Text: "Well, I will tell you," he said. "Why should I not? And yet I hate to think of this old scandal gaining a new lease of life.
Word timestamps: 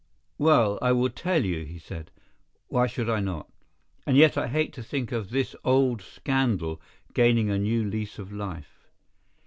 "Well, 0.39 0.79
I 0.81 0.93
will 0.93 1.11
tell 1.11 1.45
you," 1.45 1.63
he 1.63 1.77
said. 1.77 2.09
"Why 2.69 2.87
should 2.87 3.07
I 3.07 3.19
not? 3.19 3.47
And 4.07 4.17
yet 4.17 4.35
I 4.35 4.47
hate 4.47 4.73
to 4.73 4.81
think 4.81 5.11
of 5.11 5.29
this 5.29 5.55
old 5.63 6.01
scandal 6.01 6.81
gaining 7.13 7.51
a 7.51 7.59
new 7.59 7.83
lease 7.83 8.17
of 8.17 8.31
life. 8.31 8.87